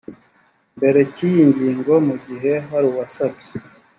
mbere 0.77 0.99
cy 1.15 1.21
iyi 1.29 1.41
ngingo 1.51 1.93
mu 2.07 2.15
gihe 2.25 2.51
hari 2.67 2.85
uwasibye 2.91 3.49